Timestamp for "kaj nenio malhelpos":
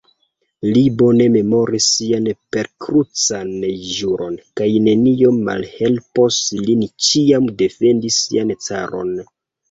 4.61-6.39